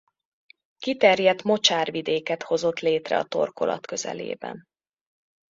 [0.77, 4.63] Kiterjedt mocsárvidéket hozott létre a torkolat közelében.